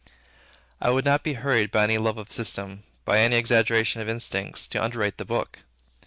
[0.81, 4.67] I would not be hurried by any love of system, by any exaggeration of instincts,
[4.69, 5.59] to underrate the Book.